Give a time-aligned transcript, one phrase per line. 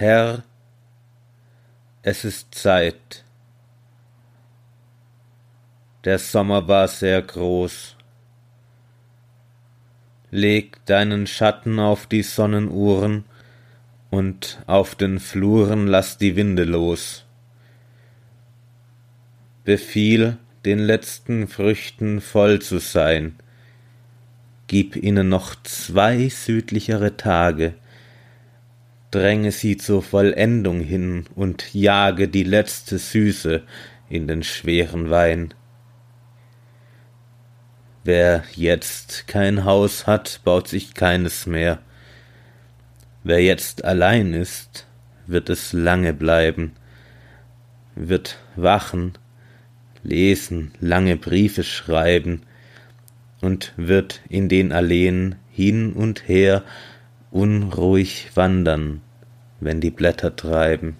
[0.00, 0.44] Herr,
[2.02, 3.24] es ist Zeit.
[6.04, 7.96] Der Sommer war sehr groß.
[10.30, 13.24] Leg deinen Schatten auf die Sonnenuhren
[14.10, 17.24] und auf den Fluren lass die Winde los.
[19.64, 23.34] Befiehl, den letzten Früchten voll zu sein.
[24.68, 27.74] Gib ihnen noch zwei südlichere Tage,
[29.10, 33.62] dränge sie zur Vollendung hin und jage die letzte Süße
[34.08, 35.54] in den schweren Wein.
[38.04, 41.80] Wer jetzt kein Haus hat, baut sich keines mehr.
[43.24, 44.86] Wer jetzt allein ist,
[45.26, 46.72] wird es lange bleiben,
[47.94, 49.12] wird wachen,
[50.02, 52.42] lesen, lange Briefe schreiben
[53.40, 56.64] und wird in den Alleen hin und her
[57.30, 59.00] unruhig wandern,
[59.60, 60.96] wenn die Blätter treiben.